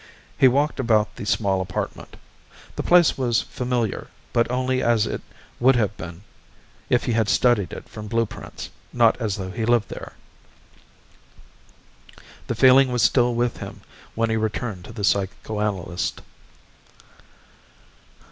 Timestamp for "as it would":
4.81-5.75